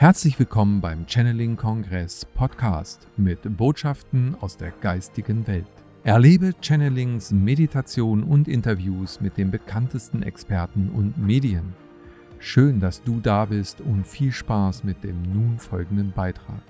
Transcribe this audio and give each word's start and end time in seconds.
Herzlich 0.00 0.38
willkommen 0.38 0.80
beim 0.80 1.08
Channeling 1.08 1.56
Kongress 1.56 2.24
Podcast 2.24 3.08
mit 3.16 3.40
Botschaften 3.56 4.36
aus 4.40 4.56
der 4.56 4.70
geistigen 4.70 5.44
Welt. 5.48 5.66
Erlebe 6.04 6.52
Channelings, 6.60 7.32
Meditation 7.32 8.22
und 8.22 8.46
Interviews 8.46 9.20
mit 9.20 9.36
den 9.36 9.50
bekanntesten 9.50 10.22
Experten 10.22 10.92
und 10.94 11.18
Medien. 11.18 11.74
Schön, 12.38 12.78
dass 12.78 13.02
du 13.02 13.18
da 13.18 13.46
bist 13.46 13.80
und 13.80 14.06
viel 14.06 14.30
Spaß 14.30 14.84
mit 14.84 15.02
dem 15.02 15.20
nun 15.22 15.58
folgenden 15.58 16.12
Beitrag. 16.12 16.62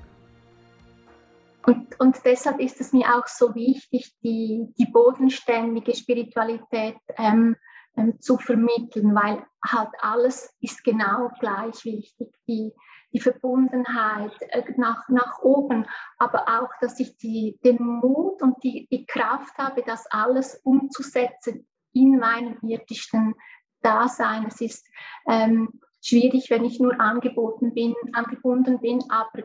Und, 1.66 2.00
und 2.00 2.16
deshalb 2.24 2.58
ist 2.60 2.80
es 2.80 2.94
mir 2.94 3.14
auch 3.14 3.26
so 3.26 3.54
wichtig, 3.54 4.10
die, 4.24 4.72
die 4.78 4.86
bodenständige 4.86 5.94
Spiritualität 5.94 6.96
ähm, 7.18 7.56
ähm, 7.94 8.18
zu 8.20 8.38
vermitteln, 8.38 9.14
weil 9.14 9.44
halt 9.62 9.90
alles 10.00 10.50
ist 10.62 10.82
genau 10.82 11.28
gleich 11.40 11.84
wichtig. 11.84 12.28
Die, 12.48 12.72
die 13.12 13.20
Verbundenheit 13.20 14.32
äh, 14.50 14.62
nach, 14.76 15.08
nach 15.08 15.40
oben, 15.42 15.86
aber 16.18 16.44
auch, 16.48 16.70
dass 16.80 17.00
ich 17.00 17.16
die, 17.16 17.58
den 17.64 17.78
Mut 17.80 18.42
und 18.42 18.62
die, 18.62 18.86
die 18.90 19.06
Kraft 19.06 19.56
habe, 19.58 19.82
das 19.86 20.06
alles 20.10 20.60
umzusetzen 20.64 21.66
in 21.92 22.18
meinem 22.18 22.58
irdischen 22.62 23.34
Dasein. 23.82 24.46
Es 24.46 24.60
ist 24.60 24.86
ähm, 25.28 25.80
schwierig, 26.02 26.50
wenn 26.50 26.64
ich 26.64 26.80
nur 26.80 27.00
angeboten 27.00 27.74
bin, 27.74 27.94
angebunden 28.12 28.80
bin, 28.80 29.02
aber 29.08 29.44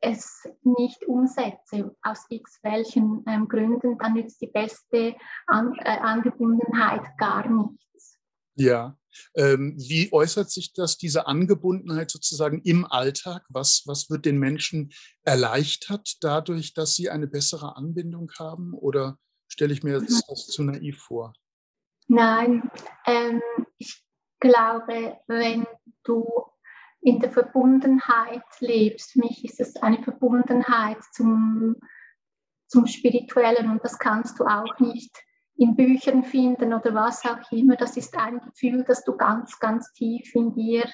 es 0.00 0.48
nicht 0.62 1.04
umsetze, 1.06 1.96
aus 2.02 2.26
x 2.28 2.60
welchen 2.62 3.24
ähm, 3.26 3.48
Gründen, 3.48 3.98
dann 3.98 4.14
nützt 4.14 4.40
die 4.40 4.46
beste 4.46 5.16
An 5.46 5.74
äh, 5.80 5.98
Angebundenheit 5.98 7.02
gar 7.18 7.48
nichts. 7.48 8.17
Ja, 8.58 8.98
ähm, 9.34 9.74
wie 9.78 10.12
äußert 10.12 10.50
sich 10.50 10.72
das, 10.72 10.98
diese 10.98 11.26
Angebundenheit 11.26 12.10
sozusagen 12.10 12.60
im 12.62 12.84
Alltag? 12.84 13.44
Was, 13.48 13.84
was 13.86 14.10
wird 14.10 14.24
den 14.24 14.38
Menschen 14.38 14.90
erleichtert 15.22 16.16
dadurch, 16.20 16.74
dass 16.74 16.94
sie 16.94 17.08
eine 17.08 17.28
bessere 17.28 17.76
Anbindung 17.76 18.30
haben? 18.38 18.74
Oder 18.74 19.16
stelle 19.46 19.72
ich 19.72 19.82
mir 19.82 20.00
das, 20.00 20.26
das 20.26 20.46
zu 20.46 20.64
naiv 20.64 20.98
vor? 20.98 21.34
Nein, 22.08 22.68
ähm, 23.06 23.42
ich 23.76 24.04
glaube, 24.40 25.18
wenn 25.28 25.66
du 26.04 26.26
in 27.00 27.20
der 27.20 27.30
Verbundenheit 27.30 28.42
lebst, 28.60 29.12
für 29.12 29.20
mich 29.20 29.44
ist 29.44 29.60
es 29.60 29.76
eine 29.76 30.02
Verbundenheit 30.02 30.98
zum, 31.12 31.76
zum 32.66 32.86
Spirituellen 32.86 33.70
und 33.70 33.84
das 33.84 33.98
kannst 33.98 34.40
du 34.40 34.44
auch 34.44 34.78
nicht 34.80 35.16
in 35.58 35.74
Büchern 35.74 36.24
finden 36.24 36.72
oder 36.72 36.94
was 36.94 37.24
auch 37.24 37.50
immer. 37.50 37.76
Das 37.76 37.96
ist 37.96 38.16
ein 38.16 38.40
Gefühl, 38.40 38.84
das 38.84 39.04
du 39.04 39.16
ganz, 39.16 39.58
ganz 39.58 39.92
tief 39.92 40.34
in 40.34 40.54
dir 40.54 40.84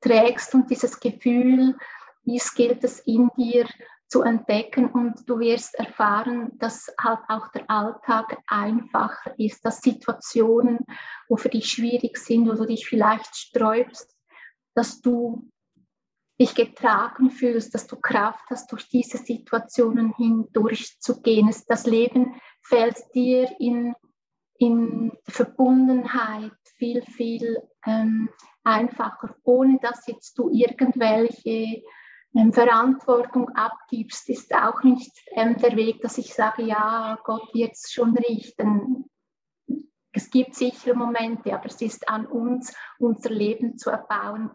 trägst 0.00 0.54
und 0.54 0.70
dieses 0.70 1.00
Gefühl, 1.00 1.76
dies 2.24 2.54
gilt 2.54 2.84
es 2.84 3.00
in 3.00 3.30
dir 3.36 3.66
zu 4.08 4.22
entdecken 4.22 4.90
und 4.90 5.28
du 5.28 5.38
wirst 5.38 5.74
erfahren, 5.76 6.50
dass 6.58 6.92
halt 7.00 7.20
auch 7.28 7.48
der 7.48 7.70
Alltag 7.70 8.38
einfacher 8.46 9.32
ist, 9.38 9.64
dass 9.64 9.80
Situationen, 9.80 10.78
wo 11.28 11.36
für 11.36 11.48
dich 11.48 11.70
schwierig 11.70 12.18
sind, 12.18 12.48
wo 12.48 12.54
du 12.54 12.66
dich 12.66 12.86
vielleicht 12.86 13.34
sträubst, 13.34 14.14
dass 14.74 15.00
du 15.00 15.48
dich 16.40 16.54
getragen 16.54 17.30
fühlst, 17.30 17.74
dass 17.74 17.86
du 17.86 17.96
Kraft 17.96 18.44
hast, 18.50 18.72
durch 18.72 18.88
diese 18.88 19.18
Situationen 19.18 20.12
hindurchzugehen. 20.16 21.54
Das 21.68 21.86
Leben 21.86 22.34
fällt 22.62 22.96
dir 23.14 23.48
in 23.60 23.94
in 24.60 25.10
Verbundenheit 25.26 26.52
viel, 26.76 27.02
viel 27.02 27.62
ähm, 27.86 28.28
einfacher, 28.62 29.34
ohne 29.42 29.78
dass 29.80 30.06
jetzt 30.06 30.38
du 30.38 30.50
irgendwelche 30.50 31.82
ähm, 32.34 32.52
Verantwortung 32.52 33.48
abgibst, 33.50 34.28
ist 34.28 34.54
auch 34.54 34.82
nicht 34.82 35.10
ähm, 35.32 35.56
der 35.56 35.76
Weg, 35.76 36.02
dass 36.02 36.18
ich 36.18 36.34
sage, 36.34 36.62
ja, 36.62 37.18
Gott 37.24 37.54
wird 37.54 37.72
es 37.72 37.90
schon 37.90 38.14
richten. 38.16 39.06
Es 40.12 40.28
gibt 40.28 40.54
sichere 40.54 40.94
Momente, 40.94 41.54
aber 41.54 41.66
es 41.66 41.80
ist 41.80 42.06
an 42.08 42.26
uns, 42.26 42.76
unser 42.98 43.30
Leben 43.30 43.78
zu 43.78 43.88
erbauen, 43.88 44.50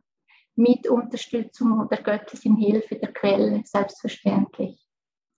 mit 0.55 0.87
Unterstützung 0.87 1.89
der 1.89 2.03
göttlichen 2.03 2.57
Hilfe 2.57 2.95
der 2.95 3.11
Quelle, 3.11 3.63
selbstverständlich. 3.65 4.84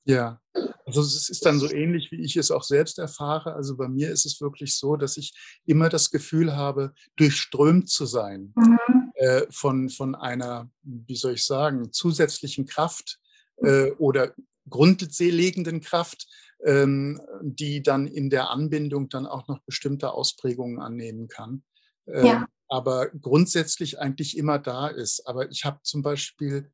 Ja, 0.07 0.39
also 0.85 1.01
es 1.01 1.29
ist 1.29 1.45
dann 1.45 1.59
so 1.59 1.69
ähnlich, 1.69 2.11
wie 2.11 2.21
ich 2.21 2.37
es 2.37 2.49
auch 2.49 2.63
selbst 2.63 2.97
erfahre. 2.97 3.53
Also 3.53 3.75
bei 3.75 3.89
mir 3.89 4.09
ist 4.09 4.25
es 4.25 4.39
wirklich 4.39 4.77
so, 4.77 4.95
dass 4.95 5.17
ich 5.17 5.33
immer 5.65 5.89
das 5.89 6.11
Gefühl 6.11 6.55
habe, 6.55 6.93
durchströmt 7.17 7.89
zu 7.89 8.05
sein 8.05 8.53
mhm. 8.55 9.11
äh, 9.15 9.41
von, 9.49 9.89
von 9.89 10.15
einer, 10.15 10.71
wie 10.81 11.17
soll 11.17 11.33
ich 11.33 11.43
sagen, 11.43 11.91
zusätzlichen 11.91 12.65
Kraft 12.65 13.19
äh, 13.57 13.91
oder 13.91 14.33
grundlegenden 14.69 15.81
Kraft, 15.81 16.25
ähm, 16.63 17.19
die 17.41 17.83
dann 17.83 18.07
in 18.07 18.29
der 18.29 18.49
Anbindung 18.49 19.09
dann 19.09 19.25
auch 19.25 19.49
noch 19.49 19.59
bestimmte 19.65 20.13
Ausprägungen 20.13 20.79
annehmen 20.79 21.27
kann. 21.27 21.63
Äh, 22.05 22.25
ja. 22.25 22.47
Aber 22.69 23.09
grundsätzlich 23.09 23.99
eigentlich 23.99 24.37
immer 24.37 24.57
da 24.57 24.87
ist. 24.87 25.27
Aber 25.27 25.51
ich 25.51 25.65
habe 25.65 25.79
zum 25.83 26.01
Beispiel 26.01 26.71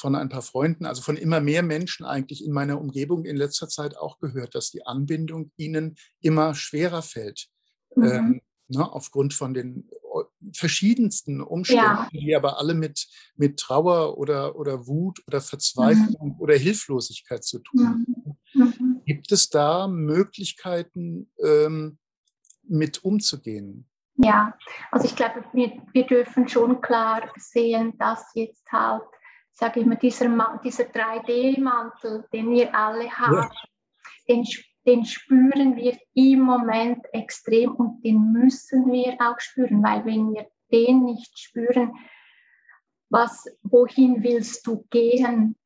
von 0.00 0.14
ein 0.14 0.28
paar 0.28 0.42
Freunden, 0.42 0.86
also 0.86 1.02
von 1.02 1.16
immer 1.16 1.40
mehr 1.40 1.62
Menschen 1.62 2.06
eigentlich 2.06 2.44
in 2.44 2.52
meiner 2.52 2.80
Umgebung 2.80 3.24
in 3.24 3.36
letzter 3.36 3.68
Zeit 3.68 3.96
auch 3.96 4.18
gehört, 4.18 4.54
dass 4.54 4.70
die 4.70 4.86
Anbindung 4.86 5.52
ihnen 5.56 5.96
immer 6.20 6.54
schwerer 6.54 7.02
fällt. 7.02 7.48
Mhm. 7.94 8.04
Ähm, 8.04 8.40
ne, 8.68 8.90
aufgrund 8.90 9.34
von 9.34 9.52
den 9.52 9.88
verschiedensten 10.52 11.40
Umständen, 11.40 11.84
ja. 11.84 12.08
die 12.12 12.34
aber 12.34 12.58
alle 12.58 12.74
mit, 12.74 13.06
mit 13.36 13.58
Trauer 13.58 14.18
oder, 14.18 14.56
oder 14.56 14.86
Wut 14.86 15.22
oder 15.26 15.40
Verzweiflung 15.40 16.34
mhm. 16.34 16.40
oder 16.40 16.56
Hilflosigkeit 16.56 17.44
zu 17.44 17.60
tun 17.60 17.88
haben. 17.88 18.06
Mhm. 18.54 18.62
mhm. 18.64 19.02
Gibt 19.04 19.32
es 19.32 19.48
da 19.48 19.88
Möglichkeiten, 19.88 21.30
ähm, 21.44 21.98
mit 22.62 23.04
umzugehen? 23.04 23.88
Ja, 24.16 24.54
also 24.90 25.06
ich 25.06 25.16
glaube, 25.16 25.44
wir, 25.52 25.72
wir 25.92 26.06
dürfen 26.06 26.48
schon 26.48 26.80
klar 26.80 27.22
sehen, 27.36 27.94
dass 27.98 28.30
jetzt 28.34 28.70
halt 28.70 29.02
sage 29.52 29.80
ich 29.80 29.86
mal, 29.86 29.96
dieser, 29.96 30.26
dieser 30.64 30.84
3D-Mantel, 30.84 32.24
den 32.32 32.50
wir 32.50 32.74
alle 32.74 33.10
haben, 33.10 33.34
ja. 33.34 33.50
den, 34.28 34.46
den 34.86 35.04
spüren 35.04 35.76
wir 35.76 35.98
im 36.14 36.40
Moment 36.40 37.04
extrem 37.12 37.74
und 37.74 38.02
den 38.02 38.32
müssen 38.32 38.90
wir 38.90 39.14
auch 39.20 39.38
spüren, 39.38 39.82
weil 39.82 40.04
wenn 40.04 40.32
wir 40.32 40.46
den 40.72 41.04
nicht 41.04 41.38
spüren, 41.38 41.92
was, 43.10 43.44
wohin 43.62 44.22
willst 44.22 44.66
du 44.66 44.86
gehen? 44.90 45.56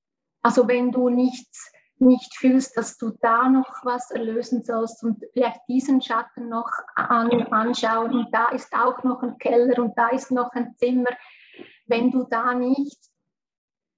Also 0.43 0.67
wenn 0.67 0.91
du 0.91 1.09
nichts, 1.11 1.71
nicht 1.99 2.34
fühlst, 2.37 2.77
dass 2.77 2.97
du 2.99 3.11
da 3.21 3.49
noch 3.49 3.84
was 3.84 4.11
erlösen 4.11 4.65
sollst 4.65 5.05
und 5.05 5.23
vielleicht 5.33 5.61
diesen 5.69 6.03
Schatten 6.03 6.49
noch 6.49 6.71
an, 6.97 7.31
anschauen 7.53 8.12
und 8.12 8.34
da 8.34 8.49
ist 8.49 8.75
auch 8.75 9.03
noch 9.05 9.23
ein 9.23 9.39
Keller 9.39 9.78
und 9.78 9.97
da 9.97 10.09
ist 10.09 10.31
noch 10.31 10.50
ein 10.53 10.75
Zimmer. 10.77 11.11
Wenn 11.87 12.11
du 12.11 12.25
da 12.25 12.55
nicht 12.55 12.99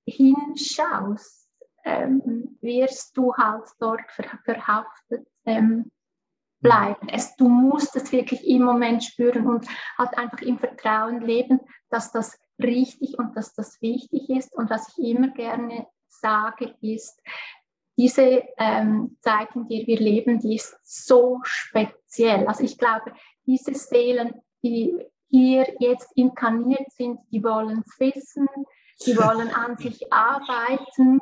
hinschaust, 0.06 1.49
ähm, 1.84 2.56
wirst 2.61 3.17
du 3.17 3.34
halt 3.34 3.65
dort 3.78 4.11
verhaftet 4.44 5.27
ähm, 5.44 5.91
bleiben. 6.61 7.09
Es, 7.09 7.37
du 7.37 7.49
musst 7.49 7.94
es 7.97 8.12
wirklich 8.12 8.47
im 8.47 8.62
Moment 8.62 9.05
spüren 9.05 9.47
und 9.47 9.67
halt 9.99 10.17
einfach 10.19 10.41
im 10.41 10.59
Vertrauen 10.59 11.21
leben, 11.21 11.61
dass 11.91 12.12
das 12.12 12.39
richtig 12.59 13.19
und 13.19 13.37
dass 13.37 13.55
das 13.55 13.81
wichtig 13.83 14.28
ist. 14.31 14.55
Und 14.55 14.71
was 14.71 14.97
ich 14.97 15.11
immer 15.11 15.28
gerne 15.28 15.87
sage, 16.09 16.75
ist, 16.81 17.21
diese 17.99 18.43
ähm, 18.59 19.17
Zeit, 19.21 19.49
in 19.55 19.69
der 19.69 19.87
wir 19.87 19.99
leben, 19.99 20.38
die 20.38 20.56
ist 20.56 20.77
so 20.83 21.41
speziell. 21.44 22.47
Also 22.47 22.65
ich 22.65 22.77
glaube, 22.77 23.12
diese 23.47 23.75
Seelen, 23.75 24.34
die 24.62 24.94
hier 25.29 25.67
jetzt 25.79 26.12
inkarniert 26.14 26.91
sind, 26.93 27.20
die 27.31 27.43
wollen 27.43 27.82
es 27.87 27.99
wissen, 27.99 28.49
die 29.04 29.16
wollen 29.16 29.50
an 29.50 29.76
sich 29.76 30.12
arbeiten. 30.12 31.20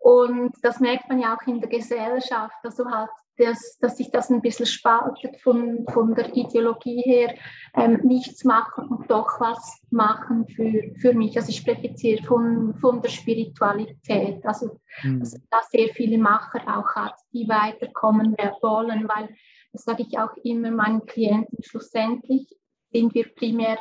Und 0.00 0.52
das 0.62 0.80
merkt 0.80 1.08
man 1.08 1.20
ja 1.20 1.34
auch 1.34 1.46
in 1.46 1.60
der 1.60 1.70
Gesellschaft, 1.70 2.56
also 2.62 2.84
halt, 2.90 3.08
dass, 3.36 3.78
dass 3.78 3.96
sich 3.96 4.10
das 4.10 4.30
ein 4.30 4.42
bisschen 4.42 4.66
spaltet 4.66 5.40
von, 5.40 5.86
von 5.92 6.14
der 6.14 6.34
Ideologie 6.36 7.00
her, 7.00 7.34
ähm, 7.74 8.00
nichts 8.04 8.44
machen 8.44 8.88
und 8.88 9.10
doch 9.10 9.40
was 9.40 9.82
machen 9.90 10.46
für, 10.46 10.94
für 11.00 11.14
mich. 11.14 11.36
Also 11.36 11.48
ich 11.48 11.56
spreche 11.56 11.88
jetzt 11.88 12.00
hier 12.00 12.22
von, 12.22 12.74
von 12.80 13.02
der 13.02 13.08
Spiritualität, 13.08 14.44
also 14.46 14.78
mhm. 15.02 15.20
dass 15.20 15.32
da 15.50 15.58
sehr 15.70 15.88
viele 15.94 16.18
Macher 16.18 16.60
auch 16.66 16.94
hat, 16.94 17.16
die 17.32 17.48
weiterkommen 17.48 18.36
wollen, 18.60 19.08
weil, 19.08 19.34
das 19.72 19.84
sage 19.84 20.04
ich 20.08 20.18
auch 20.18 20.36
immer 20.44 20.70
meinen 20.70 21.04
Klienten, 21.06 21.58
schlussendlich 21.62 22.46
sind 22.92 23.12
wir 23.14 23.34
primär 23.34 23.78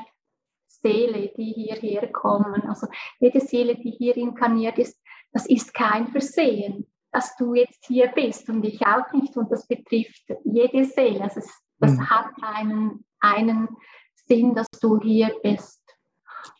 Seele, 0.84 1.32
die 1.38 1.54
hierher 1.54 2.12
kommen. 2.12 2.62
Also 2.68 2.88
jede 3.20 3.40
Seele, 3.40 3.76
die 3.76 3.92
hier 3.92 4.16
inkarniert 4.18 4.78
ist, 4.78 5.00
das 5.32 5.48
ist 5.48 5.74
kein 5.74 6.08
Versehen, 6.10 6.86
dass 7.12 7.36
du 7.38 7.56
jetzt 7.56 7.86
hier 7.88 8.08
bist 8.10 8.50
und 8.50 8.64
ich 8.64 8.86
auch 8.86 9.12
nicht. 9.14 9.36
Und 9.36 9.52
das 9.52 9.66
betrifft 9.66 10.26
jede 10.44 10.86
Seele. 10.86 11.22
Also 11.22 11.40
es, 11.40 11.50
das 11.80 11.92
mhm. 11.92 12.10
hat 12.10 12.32
einen, 12.42 13.06
einen 13.20 13.70
Sinn, 14.28 14.54
dass 14.54 14.68
du 14.80 15.00
hier 15.02 15.34
bist. 15.42 15.80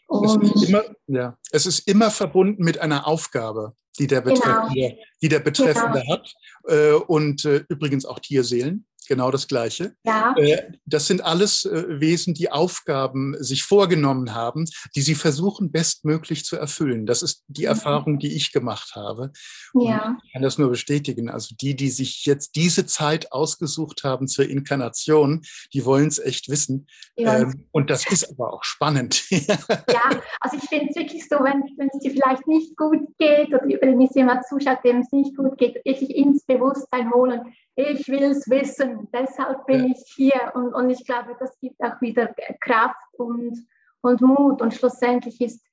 Es 0.10 0.36
ist, 0.36 0.70
immer, 0.70 0.84
ja, 1.08 1.38
es 1.52 1.66
ist 1.66 1.88
immer 1.88 2.12
verbunden 2.12 2.64
mit 2.64 2.78
einer 2.78 3.08
Aufgabe, 3.08 3.74
die 3.98 4.06
der 4.06 4.22
genau. 4.22 4.36
Betreffende, 4.36 4.90
genau. 4.90 5.04
die 5.22 5.30
der 5.30 5.40
Betreffende 5.40 6.02
genau. 6.02 6.14
hat. 6.14 6.34
Äh, 6.68 6.94
und 6.94 7.46
äh, 7.46 7.64
übrigens 7.68 8.06
auch 8.06 8.20
Tierseelen 8.20 8.86
genau 9.08 9.30
das 9.30 9.48
Gleiche. 9.48 9.94
Ja. 10.06 10.34
Äh, 10.38 10.72
das 10.86 11.08
sind 11.08 11.22
alles 11.22 11.66
äh, 11.66 12.00
Wesen, 12.00 12.34
die 12.34 12.50
Aufgaben 12.50 13.36
sich 13.44 13.64
vorgenommen 13.64 14.34
haben, 14.34 14.66
die 14.96 15.02
sie 15.02 15.16
versuchen, 15.16 15.72
bestmöglich 15.72 16.46
zu 16.46 16.56
erfüllen. 16.56 17.06
Das 17.06 17.22
ist 17.22 17.44
die. 17.48 17.74
Erfahrung, 17.74 18.20
die 18.20 18.36
ich 18.36 18.52
gemacht 18.52 18.96
habe. 18.96 19.32
Ja. 19.74 20.18
ich 20.24 20.34
kann 20.34 20.42
das 20.42 20.58
nur 20.58 20.70
bestätigen. 20.70 21.30
Also 21.30 21.56
die, 21.60 21.76
die 21.76 21.90
sich 21.90 22.26
jetzt 22.26 22.56
diese 22.56 22.86
Zeit 22.86 23.32
ausgesucht 23.32 24.04
haben 24.04 24.28
zur 24.28 24.50
Inkarnation, 24.50 25.42
die 25.74 25.86
wollen 25.86 26.08
es 26.08 26.20
echt 26.20 26.50
wissen. 26.50 26.88
Ja. 27.16 27.40
Ähm, 27.40 27.66
und 27.72 27.90
das 27.90 28.10
ist 28.12 28.30
aber 28.30 28.54
auch 28.54 28.64
spannend. 28.64 29.24
ja, 29.30 30.10
also 30.40 30.58
ich 30.58 30.70
finde 30.70 30.88
es 30.90 30.96
wirklich 30.96 31.28
so, 31.28 31.38
wenn, 31.38 31.64
es 31.64 32.00
dir 32.00 32.12
vielleicht 32.12 32.48
nicht 32.48 32.78
gut 32.78 33.02
geht 33.18 33.48
oder 33.50 33.66
wenn 33.66 34.02
jemand 34.02 34.46
zuschaut, 34.48 34.84
dem 34.84 35.00
es 35.00 35.12
nicht 35.12 35.36
gut 35.36 35.58
geht, 35.58 35.76
wirklich 35.86 36.16
ins 36.16 36.46
Bewusstsein 36.46 37.12
holen 37.14 37.54
ich 37.76 38.08
will 38.08 38.24
es 38.24 38.48
wissen, 38.50 38.93
deshalb 39.14 39.66
bin 39.66 39.88
ja. 39.88 39.96
ich 39.96 40.14
hier. 40.16 40.52
Und, 40.56 40.74
und 40.74 40.90
ich 40.90 41.06
glaube, 41.06 41.36
das 41.40 41.58
gibt 41.60 41.82
auch 41.82 42.00
wieder 42.02 42.34
Kraft 42.62 42.96
und, 43.18 43.66
und 44.02 44.22
Mut. 44.22 44.62
Und 44.62 44.74
schlussendlich 44.74 45.40
ist 45.42 45.66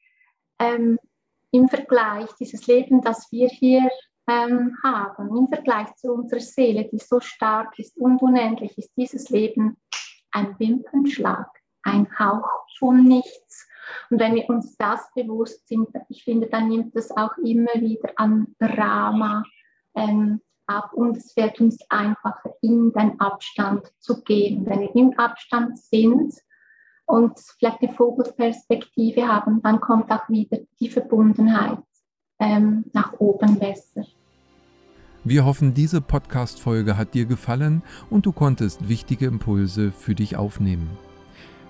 ähm, 0.59 0.99
im 1.51 1.69
Vergleich 1.69 2.31
dieses 2.39 2.67
Leben, 2.67 3.01
das 3.01 3.31
wir 3.31 3.49
hier 3.49 3.89
ähm, 4.29 4.77
haben, 4.83 5.37
im 5.37 5.49
Vergleich 5.49 5.95
zu 5.97 6.13
unserer 6.13 6.41
Seele, 6.41 6.89
die 6.93 6.99
so 6.99 7.21
stark 7.21 7.79
ist 7.79 7.97
und 7.97 8.23
unendlich, 8.23 8.77
ist 8.79 8.93
dieses 8.97 9.31
Leben 9.31 9.77
ein 10.33 10.59
Wimpernschlag, 10.59 11.49
ein 11.83 12.07
Hauch 12.19 12.49
von 12.79 13.05
nichts. 13.05 13.69
Und 14.11 14.21
wenn 14.21 14.35
wir 14.37 14.49
uns 14.49 14.77
das 14.77 15.11
bewusst 15.15 15.67
sind, 15.67 15.89
ich 16.09 16.23
finde, 16.23 16.47
dann 16.47 16.69
nimmt 16.69 16.95
es 16.95 17.11
auch 17.11 17.37
immer 17.39 17.75
wieder 17.75 18.13
an 18.17 18.55
Drama 18.59 19.43
ähm, 19.97 20.41
ab 20.71 20.93
und 20.93 21.17
es 21.17 21.33
fällt 21.33 21.61
uns 21.61 21.79
einfacher, 21.89 22.55
in 22.63 22.93
den 22.93 23.19
Abstand 23.21 23.93
zu 23.99 24.23
gehen. 24.23 24.65
Wenn 24.67 24.81
wir 24.81 24.95
im 24.95 25.19
Abstand 25.19 25.79
sind 25.79 26.35
und 27.07 27.39
vielleicht 27.59 27.83
eine 27.83 27.93
Vogelperspektive 27.95 29.27
haben, 29.27 29.61
dann 29.63 29.81
kommt 29.81 30.11
auch 30.11 30.29
wieder 30.29 30.59
die 30.79 30.89
Verbundenheit 30.89 31.79
ähm, 32.39 32.85
nach 32.93 33.13
oben 33.19 33.59
besser. 33.59 34.05
Wir 35.23 35.45
hoffen, 35.45 35.75
diese 35.75 36.01
Podcast-Folge 36.01 36.97
hat 36.97 37.13
dir 37.13 37.27
gefallen 37.27 37.83
und 38.09 38.25
du 38.25 38.33
konntest 38.33 38.89
wichtige 38.89 39.27
Impulse 39.27 39.93
für 39.93 40.15
dich 40.15 40.37
aufnehmen. 40.37 40.97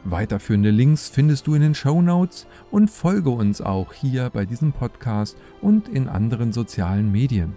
Weiterführende 0.04 0.70
Links 0.70 1.08
findest 1.08 1.46
du 1.46 1.54
in 1.54 1.62
den 1.62 1.74
Show 1.74 2.00
Notes 2.00 2.46
und 2.70 2.90
folge 2.90 3.30
uns 3.30 3.60
auch 3.60 3.92
hier 3.92 4.30
bei 4.30 4.46
diesem 4.46 4.72
Podcast 4.72 5.36
und 5.60 5.88
in 5.88 6.08
anderen 6.08 6.52
sozialen 6.52 7.10
Medien. 7.10 7.56